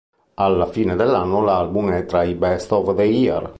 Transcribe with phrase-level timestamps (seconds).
[0.41, 3.47] Alla fine dell'anno l'album è tra i Best of the Year.